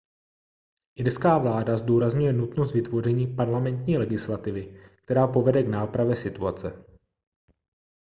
irská 0.95 1.37
vláda 1.37 1.77
zdůrazňuje 1.77 2.33
nutnost 2.33 2.73
vytvoření 2.73 3.35
parlamentní 3.35 3.97
legislativy 3.97 4.81
která 5.03 5.27
povede 5.27 5.63
k 5.63 5.67
nápravě 5.67 6.15
situace 6.15 6.85